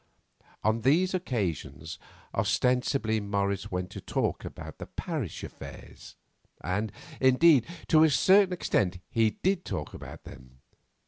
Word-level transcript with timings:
On 0.63 0.81
these 0.81 1.13
occasions 1.13 1.99
ostensibly 2.33 3.19
Morris 3.19 3.69
went 3.71 3.91
to 3.91 4.01
talk 4.01 4.43
about 4.43 4.79
parish 4.95 5.43
affairs, 5.43 6.15
and, 6.63 6.91
indeed, 7.19 7.67
to 7.89 8.03
a 8.03 8.09
certain 8.09 8.51
extent 8.51 8.97
he 9.11 9.37
did 9.43 9.63
talk 9.63 9.93
about 9.93 10.23
them. 10.23 10.57